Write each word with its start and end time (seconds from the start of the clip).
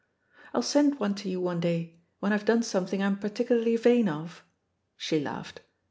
I'll 0.51 0.63
send 0.63 0.97
one 0.99 1.13
to 1.13 1.29
you 1.29 1.39
one 1.39 1.59
day, 1.59 1.99
when 2.21 2.33
I've 2.33 2.43
done 2.43 2.63
some 2.63 2.87
thing 2.87 3.03
I'm 3.03 3.19
particularly 3.19 3.75
vain 3.77 4.09
of.'* 4.09 4.43
She 4.97 5.19
laughed. 5.19 5.61